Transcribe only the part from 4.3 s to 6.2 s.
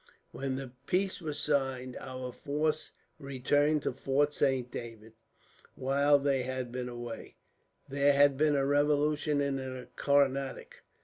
Saint David. While